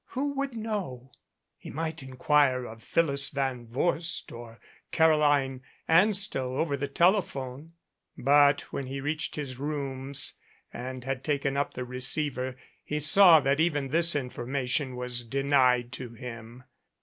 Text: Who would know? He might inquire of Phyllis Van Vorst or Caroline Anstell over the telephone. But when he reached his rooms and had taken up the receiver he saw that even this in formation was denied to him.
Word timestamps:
Who 0.17 0.33
would 0.33 0.57
know? 0.57 1.11
He 1.59 1.69
might 1.69 2.01
inquire 2.01 2.65
of 2.65 2.81
Phyllis 2.81 3.29
Van 3.29 3.67
Vorst 3.67 4.31
or 4.31 4.59
Caroline 4.91 5.61
Anstell 5.87 6.57
over 6.57 6.75
the 6.75 6.87
telephone. 6.87 7.73
But 8.17 8.61
when 8.73 8.87
he 8.87 8.99
reached 8.99 9.35
his 9.35 9.59
rooms 9.59 10.33
and 10.73 11.03
had 11.03 11.23
taken 11.23 11.55
up 11.55 11.75
the 11.75 11.85
receiver 11.85 12.55
he 12.83 12.99
saw 12.99 13.41
that 13.41 13.59
even 13.59 13.89
this 13.89 14.15
in 14.15 14.31
formation 14.31 14.95
was 14.95 15.23
denied 15.23 15.91
to 15.91 16.13
him. 16.13 16.63